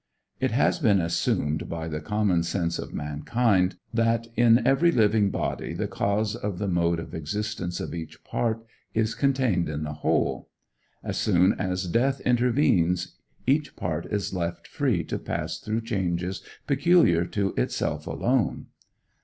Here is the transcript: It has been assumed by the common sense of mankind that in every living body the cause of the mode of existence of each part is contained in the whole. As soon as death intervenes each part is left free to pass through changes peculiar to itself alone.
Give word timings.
It 0.39 0.49
has 0.49 0.79
been 0.79 0.99
assumed 0.99 1.69
by 1.69 1.87
the 1.87 2.01
common 2.01 2.41
sense 2.41 2.79
of 2.79 2.91
mankind 2.91 3.75
that 3.93 4.25
in 4.35 4.65
every 4.65 4.91
living 4.91 5.29
body 5.29 5.73
the 5.75 5.87
cause 5.87 6.35
of 6.35 6.57
the 6.57 6.67
mode 6.67 6.99
of 6.99 7.13
existence 7.13 7.79
of 7.79 7.93
each 7.93 8.23
part 8.23 8.65
is 8.95 9.13
contained 9.13 9.69
in 9.69 9.83
the 9.83 9.93
whole. 9.93 10.49
As 11.03 11.17
soon 11.17 11.53
as 11.59 11.85
death 11.85 12.19
intervenes 12.21 13.17
each 13.45 13.75
part 13.75 14.07
is 14.07 14.33
left 14.33 14.67
free 14.67 15.03
to 15.03 15.19
pass 15.19 15.59
through 15.59 15.81
changes 15.81 16.41
peculiar 16.65 17.23
to 17.25 17.53
itself 17.55 18.07
alone. 18.07 18.65